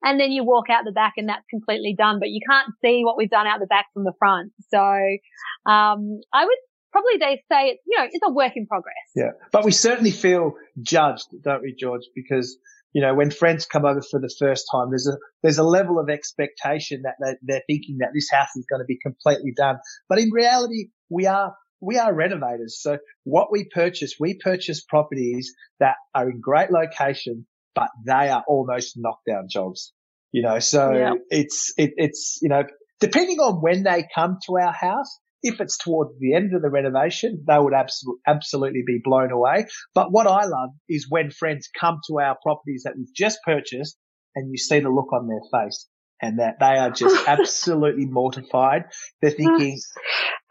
[0.01, 3.01] And then you walk out the back and that's completely done, but you can't see
[3.03, 4.53] what we've done out the back from the front.
[4.69, 6.57] So, um, I would
[6.93, 8.95] probably they say it's, you know, it's a work in progress.
[9.13, 9.31] Yeah.
[9.51, 12.03] But we certainly feel judged, don't we, George?
[12.15, 12.57] Because
[12.93, 15.99] you know, when friends come over for the first time, there's a, there's a level
[15.99, 19.77] of expectation that they're, they're thinking that this house is going to be completely done.
[20.07, 22.81] But in reality, we are, we are renovators.
[22.81, 28.43] So what we purchase, we purchase properties that are in great location, but they are
[28.47, 29.93] almost knockdown jobs.
[30.31, 31.13] You know, so yeah.
[31.29, 32.63] it's, it, it's, you know,
[32.99, 36.69] depending on when they come to our house, if it's towards the end of the
[36.69, 39.65] renovation, they would absolutely, absolutely be blown away.
[39.93, 43.97] But what I love is when friends come to our properties that we've just purchased
[44.35, 45.87] and you see the look on their face
[46.21, 48.83] and that they are just absolutely mortified.
[49.21, 49.79] They're thinking,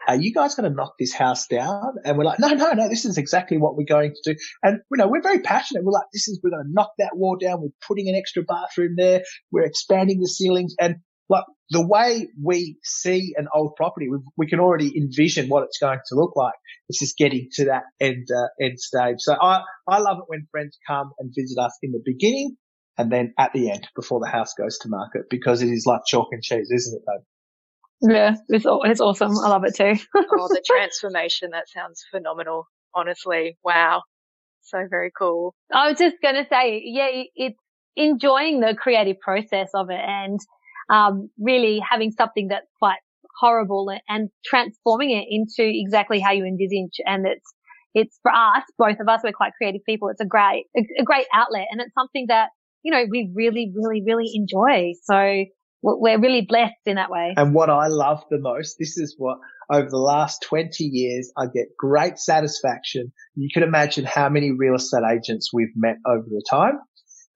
[0.07, 1.95] are you guys going to knock this house down?
[2.03, 4.39] And we're like, no, no, no, this is exactly what we're going to do.
[4.63, 5.83] And, you know, we're very passionate.
[5.83, 7.61] We're like, this is, we're going to knock that wall down.
[7.61, 9.21] We're putting an extra bathroom there.
[9.51, 10.75] We're expanding the ceilings.
[10.79, 10.97] And
[11.29, 15.77] like the way we see an old property, we, we can already envision what it's
[15.77, 16.55] going to look like.
[16.87, 19.17] It's just getting to that end, uh, end stage.
[19.19, 22.57] So I, I love it when friends come and visit us in the beginning
[22.97, 26.01] and then at the end before the house goes to market because it is like
[26.05, 27.23] chalk and cheese, isn't it though?
[28.01, 29.31] Yeah, it's it's awesome.
[29.31, 30.01] I love it too.
[30.15, 31.49] oh, the transformation!
[31.51, 32.67] That sounds phenomenal.
[32.93, 34.03] Honestly, wow,
[34.61, 35.53] so very cool.
[35.73, 37.59] I was just gonna say, yeah, it's
[37.95, 40.39] enjoying the creative process of it and
[40.89, 42.99] um, really having something that's quite
[43.39, 46.99] horrible and transforming it into exactly how you envisage.
[47.05, 47.53] And it's
[47.95, 50.09] it's for us, both of us, we're quite creative people.
[50.09, 52.49] It's a great a great outlet, and it's something that
[52.83, 54.93] you know we really, really, really enjoy.
[55.03, 55.45] So
[55.81, 57.33] we're really blessed in that way.
[57.37, 59.37] And what I love the most, this is what
[59.71, 63.13] over the last 20 years, I get great satisfaction.
[63.35, 66.79] You can imagine how many real estate agents we've met over the time.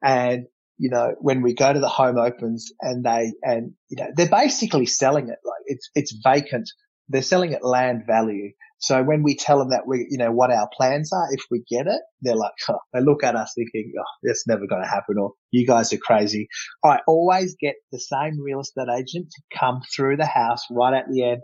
[0.04, 4.10] And, you know, when we go to the home opens and they, and, you know,
[4.16, 6.70] they're basically selling it like it's, it's vacant.
[7.10, 8.52] They're selling it land value.
[8.80, 11.64] So when we tell them that we, you know, what our plans are, if we
[11.70, 12.52] get it, they're like,
[12.94, 15.98] they look at us thinking, oh, that's never going to happen or you guys are
[15.98, 16.48] crazy.
[16.84, 21.06] I always get the same real estate agent to come through the house right at
[21.10, 21.42] the end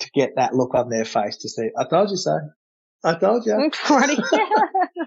[0.00, 2.38] to get that look on their face to say, I told you so.
[3.06, 3.52] I told you.
[3.90, 4.48] yeah.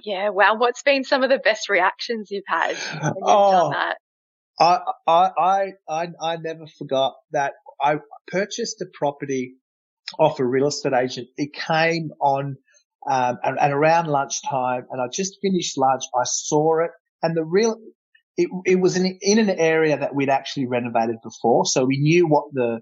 [0.03, 0.29] yeah.
[0.29, 0.57] Wow.
[0.57, 3.97] What's been some of the best reactions you've had when you've oh, done that?
[4.59, 9.55] I, I, I, I, I never forgot that I purchased a property
[10.17, 11.27] off a real estate agent.
[11.37, 12.57] It came on
[13.09, 16.03] um, and, and, around lunchtime, and I just finished lunch.
[16.15, 16.91] I saw it,
[17.23, 17.77] and the real
[18.35, 22.27] it, it was in, in an area that we'd actually renovated before, so we knew
[22.27, 22.79] what the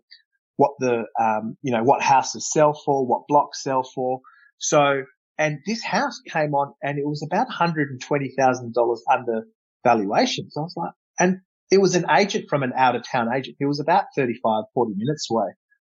[0.55, 4.21] what the um, you know what houses sell for, what blocks sell for.
[4.59, 5.03] So,
[5.37, 9.03] and this house came on, and it was about one hundred and twenty thousand dollars
[9.11, 9.43] under
[9.83, 10.49] valuation.
[10.49, 11.37] So I was like, and
[11.71, 13.57] it was an agent from an out of town agent.
[13.59, 15.47] He was about 35, 40 minutes away.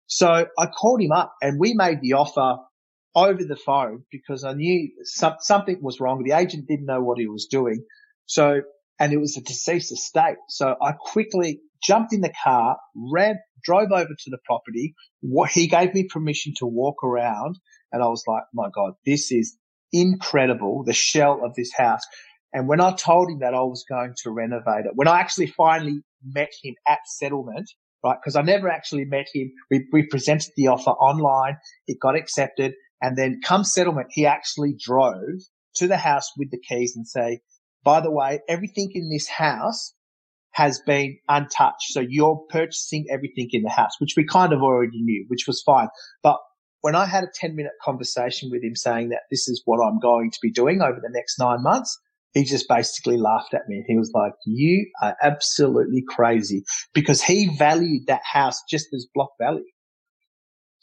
[0.07, 2.57] So I called him up and we made the offer
[3.15, 6.23] over the phone because I knew some, something was wrong.
[6.23, 7.83] The agent didn't know what he was doing.
[8.25, 8.61] So,
[8.99, 10.37] and it was a deceased estate.
[10.49, 14.95] So I quickly jumped in the car, ran, drove over to the property.
[15.21, 17.57] What he gave me permission to walk around
[17.91, 19.57] and I was like, my God, this is
[19.91, 20.83] incredible.
[20.85, 22.01] The shell of this house.
[22.53, 25.47] And when I told him that I was going to renovate it, when I actually
[25.47, 27.69] finally met him at settlement,
[28.03, 28.17] right?
[28.21, 29.51] Because I never actually met him.
[29.69, 31.57] We, we presented the offer online.
[31.87, 32.73] It got accepted.
[33.01, 35.41] And then come settlement, he actually drove
[35.75, 37.41] to the house with the keys and say,
[37.83, 39.93] by the way, everything in this house
[40.51, 41.89] has been untouched.
[41.89, 45.61] So you're purchasing everything in the house, which we kind of already knew, which was
[45.61, 45.89] fine.
[46.23, 46.37] But
[46.85, 49.97] when I had a 10 minute conversation with him saying that this is what I'm
[49.97, 51.99] going to be doing over the next nine months,
[52.33, 53.83] he just basically laughed at me.
[53.87, 59.31] He was like, you are absolutely crazy because he valued that house just as block
[59.41, 59.65] value.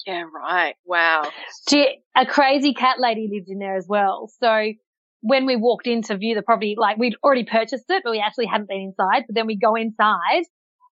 [0.05, 0.75] Yeah, right.
[0.85, 1.31] Wow.
[1.73, 4.29] a crazy cat lady lived in there as well.
[4.43, 4.73] So
[5.21, 8.19] when we walked in to view the property, like we'd already purchased it, but we
[8.19, 9.23] actually hadn't been inside.
[9.29, 10.47] But then we go inside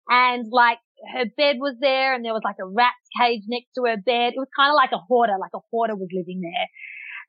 [0.09, 0.79] and like
[1.13, 4.35] her bed was there and there was like a rat cage next to her bed.
[4.35, 6.67] It was kind of like a hoarder, like a hoarder was living there.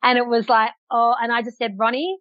[0.04, 2.18] And it was like, oh, and I just said, Ronnie,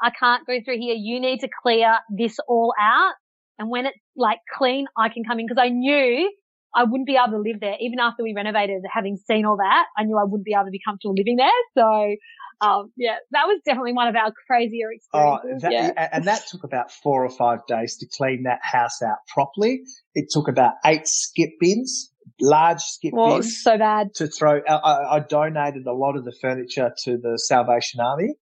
[0.00, 0.94] I can't go through here.
[0.94, 3.12] You need to clear this all out.
[3.58, 6.30] And when it's like clean, I can come in because I knew
[6.74, 7.74] I wouldn't be able to live there.
[7.80, 10.70] Even after we renovated, having seen all that, I knew I wouldn't be able to
[10.70, 11.48] be comfortable living there.
[11.76, 12.16] So,
[12.60, 15.50] um, yeah, that was definitely one of our crazier oh, experiences.
[15.52, 16.08] Oh, that, yeah.
[16.12, 19.82] And that took about four or five days to clean that house out properly.
[20.14, 23.62] It took about eight skip bins, large skip well, bins.
[23.62, 24.14] so bad.
[24.16, 28.34] To throw, I, I donated a lot of the furniture to the Salvation Army.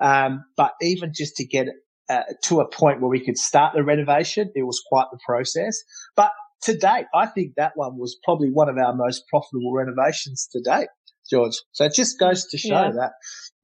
[0.00, 1.68] Um, but even just to get
[2.08, 5.82] uh, to a point where we could start the renovation, it was quite the process.
[6.16, 6.30] But
[6.64, 10.60] to date, I think that one was probably one of our most profitable renovations to
[10.60, 10.88] date,
[11.30, 11.54] George.
[11.72, 12.90] So it just goes to show yeah.
[12.92, 13.12] that,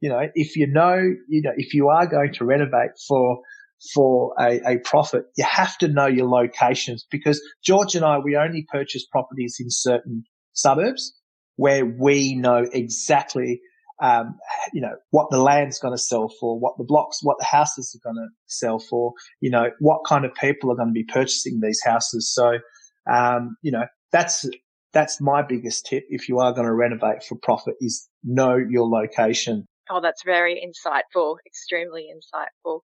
[0.01, 0.97] you know, if you know,
[1.29, 3.41] you know, if you are going to renovate for,
[3.95, 8.37] for a, a profit, you have to know your locations because George and I, we
[8.37, 11.15] only purchase properties in certain suburbs
[11.57, 13.61] where we know exactly
[14.03, 14.39] um,
[14.73, 17.95] you know, what the land's going to sell for, what the blocks, what the houses
[17.95, 21.05] are going to sell for, you know, what kind of people are going to be
[21.05, 22.33] purchasing these houses.
[22.33, 22.53] So,
[23.13, 24.47] um, you know, that's,
[24.93, 26.05] that's my biggest tip.
[26.09, 29.67] If you are going to renovate for profit is know your location.
[29.91, 32.81] Oh, that's very insightful, extremely insightful.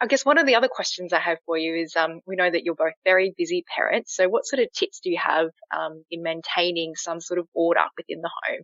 [0.00, 2.50] I guess one of the other questions I have for you is, um, we know
[2.50, 4.16] that you're both very busy parents.
[4.16, 7.84] So what sort of tips do you have, um, in maintaining some sort of order
[7.98, 8.62] within the home?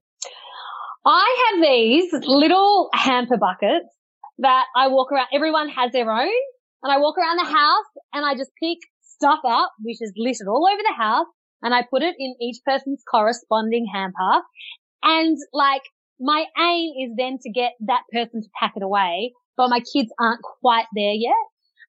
[1.05, 3.87] I have these little hamper buckets
[4.39, 5.29] that I walk around.
[5.33, 6.33] Everyone has their own
[6.83, 8.79] and I walk around the house and I just pick
[9.17, 11.27] stuff up, which is littered all over the house
[11.63, 14.43] and I put it in each person's corresponding hamper.
[15.03, 15.83] And like
[16.21, 20.13] my aim is then to get that person to pack it away, but my kids
[20.21, 21.45] aren't quite there yet.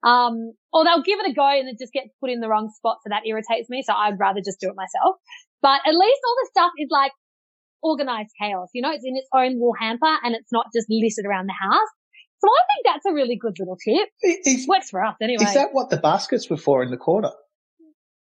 [0.05, 2.69] Um, or they'll give it a go and it just gets put in the wrong
[2.75, 2.97] spot.
[3.03, 3.81] So that irritates me.
[3.81, 5.15] So I'd rather just do it myself.
[5.61, 7.11] But at least all the stuff is like
[7.81, 8.69] organized chaos.
[8.73, 11.57] You know, it's in its own little hamper and it's not just littered around the
[11.59, 11.91] house.
[12.39, 14.09] So I think that's a really good little tip.
[14.21, 15.43] It Works for us anyway.
[15.43, 17.31] Is that what the baskets were for in the corner?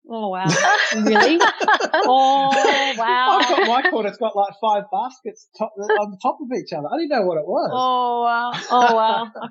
[0.08, 0.46] Oh wow!
[0.94, 1.38] really?
[1.92, 3.38] oh wow!
[3.40, 4.08] I've got my corner.
[4.08, 6.86] It's got like five baskets top, on the top of each other.
[6.86, 7.70] I didn't know what it was.
[7.72, 8.52] Oh wow!
[8.70, 9.28] Oh wow!
[9.42, 9.48] I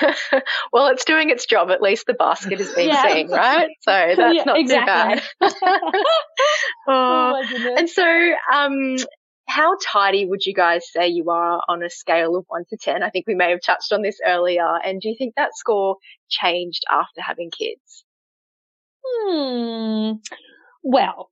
[0.00, 0.44] can't.
[0.72, 1.70] well, it's doing its job.
[1.70, 3.12] At least the basket is being yeah.
[3.12, 3.68] seen, right?
[3.82, 5.20] So that's yeah, not exactly.
[5.20, 6.02] too bad.
[6.88, 8.96] oh, oh and so, um,
[9.54, 13.02] how tidy would you guys say you are on a scale of one to 10?
[13.02, 14.66] I think we may have touched on this earlier.
[14.82, 15.96] And do you think that score
[16.30, 18.04] changed after having kids?
[19.04, 20.12] Hmm.
[20.82, 21.30] Well,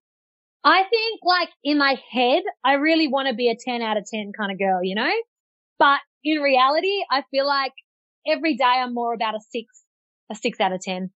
[0.62, 4.04] I think like in my head, I really want to be a 10 out of
[4.12, 5.10] 10 kind of girl, you know?
[5.78, 7.72] But in reality, I feel like
[8.26, 9.82] every day I'm more about a six,
[10.30, 11.10] a six out of 10.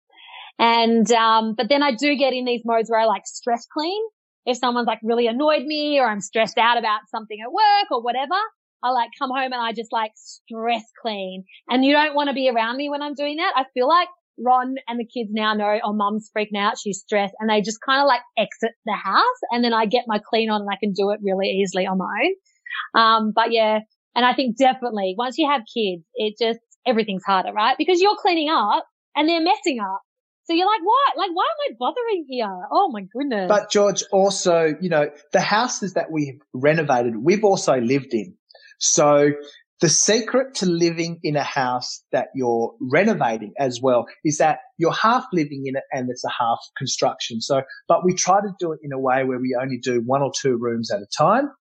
[0.58, 4.02] And, um, but then I do get in these modes where I like stress clean.
[4.46, 8.02] If someone's like really annoyed me or I'm stressed out about something at work or
[8.02, 8.36] whatever,
[8.84, 11.46] I like come home and I just like stress clean.
[11.70, 13.54] And you don't want to be around me when I'm doing that.
[13.56, 16.78] I feel like Ron and the kids now know, oh, mum's freaking out.
[16.78, 20.04] She's stressed and they just kind of like exit the house and then I get
[20.08, 23.02] my clean on and I can do it really easily on my own.
[23.02, 23.80] Um, but yeah.
[24.16, 27.76] And I think definitely once you have kids, it just, everything's harder, right?
[27.78, 30.02] Because you're cleaning up and they're messing up.
[30.46, 31.18] So you're like, what?
[31.18, 32.68] Like, why am I bothering here?
[32.72, 33.48] Oh my goodness.
[33.48, 38.36] But George, also, you know, the houses that we've renovated, we've also lived in.
[38.80, 39.32] So
[39.80, 44.94] the secret to living in a house that you're renovating as well is that you're
[44.94, 47.42] half living in it and it's a half construction.
[47.42, 50.22] So, but we try to do it in a way where we only do one
[50.22, 51.52] or two rooms at a time.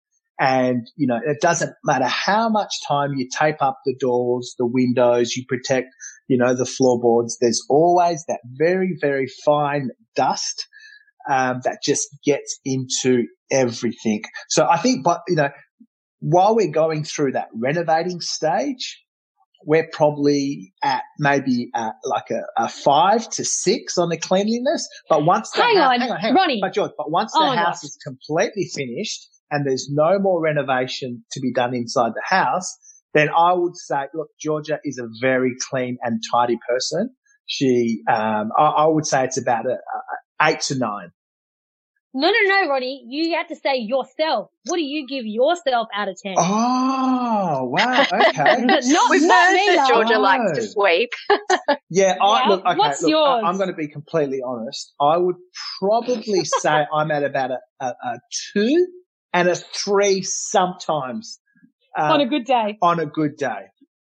[0.43, 4.67] And, you know, it doesn't matter how much time you tape up the doors, the
[4.67, 5.87] windows, you protect,
[6.27, 7.39] you know, the floorboards.
[7.41, 10.67] There's always that very, very fine dust
[11.31, 14.23] um, that just gets into everything.
[14.49, 15.51] So I think, but, you know,
[16.19, 19.01] while we're going through that renovating stage,
[19.65, 24.89] we're probably at maybe uh, like a, a, five to six on the cleanliness.
[25.09, 26.59] But once the hang, on, hang on, hang on, Ronnie.
[26.61, 31.25] But George, but once oh the house is completely finished and there's no more renovation
[31.33, 32.77] to be done inside the house,
[33.15, 37.11] then I would say, look, Georgia is a very clean and tidy person.
[37.47, 41.13] She, um, I, I, would say it's about a, a eight to nine.
[42.15, 43.05] No, no, no, Ronnie.
[43.09, 44.51] You have to say yourself.
[44.67, 46.35] What do you give yourself out of 10?
[46.37, 48.03] Oh, wow.
[48.03, 48.63] Okay.
[48.65, 50.21] not, We've not me, that Georgia oh.
[50.21, 51.11] likes to sweep.
[51.91, 53.43] yeah, I, look, okay, What's look, yours?
[53.45, 54.93] I, am going to be completely honest.
[55.01, 55.37] I would
[55.79, 58.19] probably say I'm at about a, a, a,
[58.53, 58.87] two
[59.33, 61.41] and a three sometimes.
[61.97, 62.79] Um, on a good day.
[62.83, 63.67] On a good day.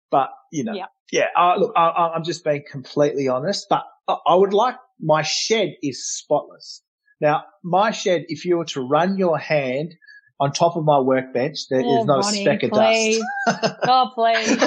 [0.09, 0.73] But, you know,
[1.11, 5.23] yeah, uh, look, I, am just being completely honest, but I, I would like my
[5.23, 6.83] shed is spotless.
[7.19, 9.93] Now, my shed, if you were to run your hand
[10.39, 13.23] on top of my workbench, there oh, is no Ronnie, speck of please.
[13.45, 13.75] dust.
[13.83, 14.57] oh, please.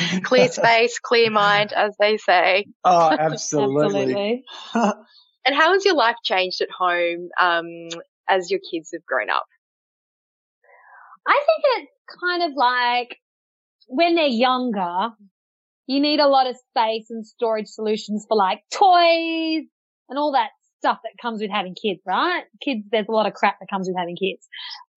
[0.22, 2.66] clear space, clear mind, as they say.
[2.84, 3.84] Oh, absolutely.
[3.84, 4.44] absolutely.
[5.44, 7.88] and how has your life changed at home um,
[8.28, 9.46] as your kids have grown up?
[11.26, 13.16] I think it's kind of like
[13.88, 15.10] when they're younger,
[15.86, 19.64] you need a lot of space and storage solutions for like toys
[20.08, 22.44] and all that stuff that comes with having kids, right?
[22.62, 24.46] Kids, there's a lot of crap that comes with having kids.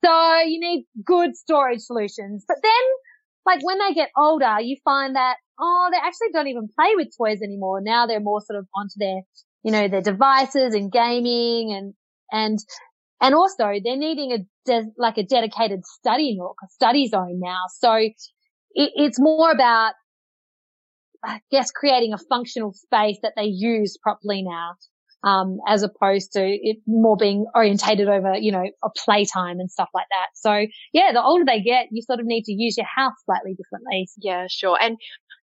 [0.03, 2.43] So you need good storage solutions.
[2.47, 2.71] But then,
[3.45, 7.15] like when they get older, you find that, oh, they actually don't even play with
[7.17, 7.79] toys anymore.
[7.81, 9.21] Now they're more sort of onto their,
[9.63, 11.93] you know, their devices and gaming and,
[12.31, 12.59] and,
[13.21, 17.61] and also they're needing a, de- like a dedicated study nook, a study zone now.
[17.79, 18.13] So it,
[18.73, 19.93] it's more about,
[21.23, 24.75] I guess, creating a functional space that they use properly now
[25.23, 29.89] um, as opposed to it more being orientated over, you know, a playtime and stuff
[29.93, 30.27] like that.
[30.35, 33.55] So yeah, the older they get, you sort of need to use your house slightly
[33.55, 34.07] differently.
[34.17, 34.77] Yeah, sure.
[34.81, 34.97] And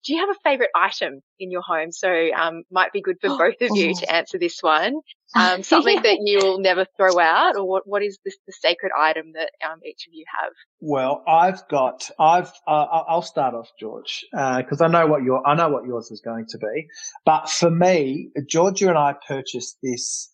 [0.05, 1.93] do you have a favorite item in your home?
[1.93, 4.97] So, um, might be good for both of you to answer this one.
[5.35, 8.93] Um, something that you will never throw out or what, what is this, the sacred
[8.99, 10.53] item that, um, each of you have?
[10.81, 15.47] Well, I've got, I've, uh, I'll start off, George, uh, cause I know what your,
[15.47, 16.87] I know what yours is going to be.
[17.25, 20.31] But for me, Georgia and I purchased this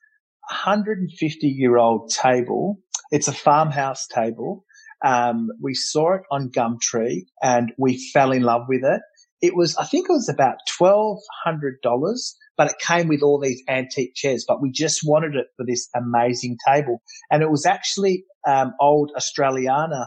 [0.50, 2.78] 150 year old table.
[3.10, 4.64] It's a farmhouse table.
[5.04, 9.00] Um, we saw it on Gumtree and we fell in love with it.
[9.40, 14.14] It was, I think it was about $1,200, but it came with all these antique
[14.14, 17.02] chairs, but we just wanted it for this amazing table.
[17.30, 20.06] And it was actually, um, old Australiana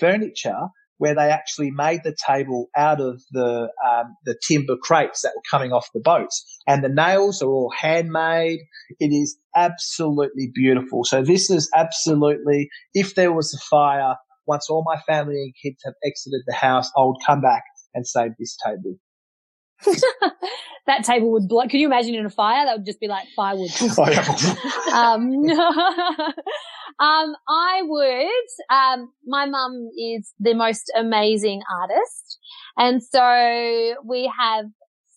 [0.00, 5.32] furniture where they actually made the table out of the um, the timber crates that
[5.34, 8.60] were coming off the boats, and the nails are all handmade.
[9.00, 11.04] It is absolutely beautiful.
[11.04, 14.14] So this is absolutely, if there was a fire,
[14.46, 18.06] once all my family and kids have exited the house, I would come back and
[18.06, 18.96] save this table.
[20.86, 21.62] that table would blow.
[21.62, 22.64] Could you imagine in a fire?
[22.64, 23.70] That would just be like firewood.
[24.94, 25.32] Um,
[27.00, 28.28] um, I would.
[28.70, 32.38] Um, my mum is the most amazing artist,
[32.76, 34.66] and so we have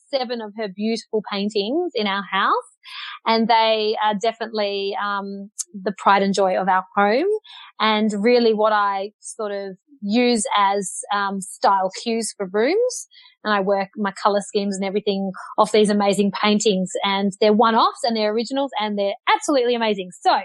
[0.09, 2.53] seven of her beautiful paintings in our house.
[3.25, 7.27] And they are definitely um, the pride and joy of our home,
[7.79, 13.07] and really what I sort of use as um, style cues for rooms
[13.43, 18.03] and I work my color schemes and everything off these amazing paintings and they're one-offs
[18.03, 20.09] and they're originals and they're absolutely amazing.
[20.21, 20.37] So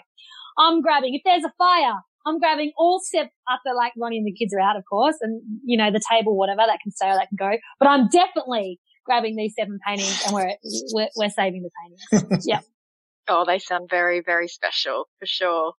[0.59, 4.33] I'm grabbing, if there's a fire, I'm grabbing all step after like Ronnie and the
[4.33, 7.15] kids are out, of course, and you know, the table, whatever, that can stay or
[7.15, 7.59] that can go.
[7.81, 10.55] But I'm definitely grabbing these seven paintings and we're,
[10.93, 11.71] we're, we're saving the
[12.21, 12.47] paintings.
[12.47, 12.61] yeah.
[13.29, 15.73] Oh, they sound very, very special for sure.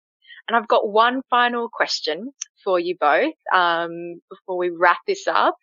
[0.47, 2.31] And I've got one final question
[2.63, 5.55] for you both um, before we wrap this up.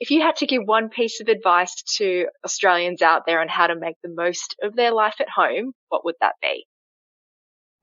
[0.00, 3.66] If you had to give one piece of advice to Australians out there on how
[3.66, 6.66] to make the most of their life at home, what would that be?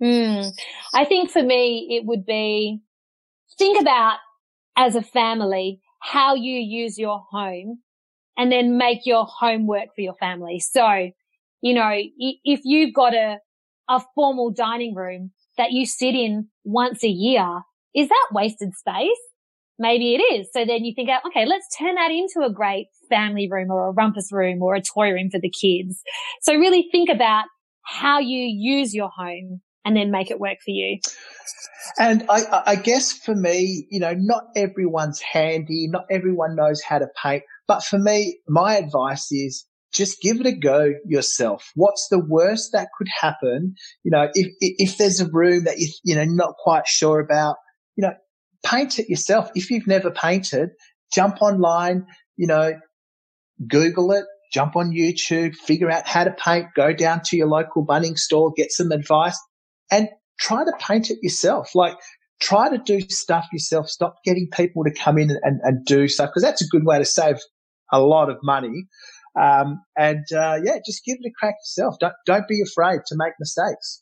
[0.01, 0.49] Hmm.
[0.93, 2.81] I think for me, it would be
[3.57, 4.17] think about
[4.75, 7.79] as a family how you use your home
[8.37, 10.59] and then make your home work for your family.
[10.59, 11.11] So,
[11.61, 13.37] you know, if you've got a,
[13.89, 17.61] a formal dining room that you sit in once a year,
[17.95, 19.09] is that wasted space?
[19.77, 20.47] Maybe it is.
[20.53, 23.89] So then you think, uh, okay, let's turn that into a great family room or
[23.89, 26.01] a rumpus room or a toy room for the kids.
[26.41, 27.45] So really think about
[27.83, 30.99] how you use your home and then make it work for you.
[31.99, 36.97] And I, I, guess for me, you know, not everyone's handy, not everyone knows how
[36.97, 37.43] to paint.
[37.67, 41.69] But for me, my advice is just give it a go yourself.
[41.75, 43.75] What's the worst that could happen?
[44.03, 47.57] You know, if, if there's a room that you, you know, not quite sure about,
[47.95, 48.13] you know,
[48.65, 49.49] paint it yourself.
[49.55, 50.69] If you've never painted,
[51.13, 52.79] jump online, you know,
[53.67, 57.85] Google it, jump on YouTube, figure out how to paint, go down to your local
[57.85, 59.39] Bunnings store, get some advice
[59.91, 61.73] and try to paint it yourself.
[61.75, 61.95] Like
[62.41, 63.89] try to do stuff yourself.
[63.89, 66.97] Stop getting people to come in and, and do stuff because that's a good way
[66.97, 67.37] to save
[67.91, 68.87] a lot of money.
[69.39, 71.95] Um, and uh, yeah, just give it a crack yourself.
[71.99, 74.01] Don't don't be afraid to make mistakes.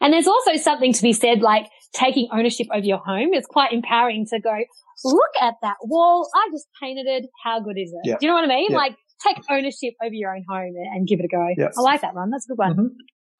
[0.00, 3.30] And there's also something to be said, like taking ownership over your home.
[3.32, 4.56] It's quite empowering to go,
[5.04, 6.28] look at that wall.
[6.34, 7.26] I just painted it.
[7.42, 8.18] How good is it?
[8.18, 8.72] Do you know what I mean?
[8.72, 11.40] Like take ownership over your own home and give it a go.
[11.76, 12.30] I like that one.
[12.30, 12.72] That's a good one.
[12.72, 12.86] Mm-hmm.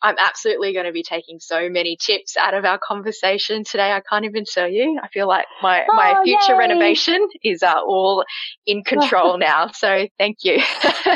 [0.03, 3.92] I'm absolutely going to be taking so many tips out of our conversation today.
[3.92, 4.98] I can't even tell you.
[5.03, 6.59] I feel like my, oh, my future yay.
[6.59, 8.24] renovation is uh, all
[8.66, 9.68] in control now.
[9.72, 10.62] So thank you.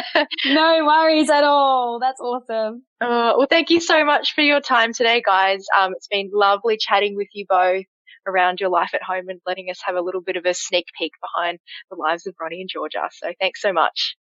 [0.47, 1.99] no worries at all.
[1.99, 2.83] That's awesome.
[3.01, 5.65] Uh, well, thank you so much for your time today, guys.
[5.79, 7.85] Um, it's been lovely chatting with you both
[8.27, 10.87] around your life at home and letting us have a little bit of a sneak
[10.99, 11.59] peek behind
[11.91, 13.09] the lives of Ronnie and Georgia.
[13.13, 14.17] So thanks so much.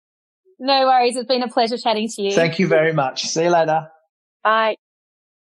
[0.58, 1.16] No worries.
[1.16, 2.32] It's been a pleasure chatting to you.
[2.32, 3.22] Thank you very much.
[3.22, 3.88] See you later.
[4.44, 4.76] Bye.